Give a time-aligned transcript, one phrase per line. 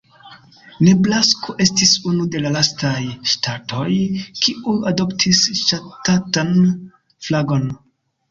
[0.85, 2.93] Nebrasko estis unu de la lastaj
[3.33, 3.85] ŝtatoj,
[4.39, 6.51] kiuj adoptis ŝtatan
[7.29, 7.69] flagon.